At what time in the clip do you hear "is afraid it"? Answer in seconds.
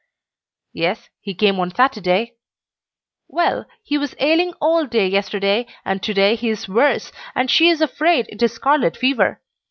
7.69-8.41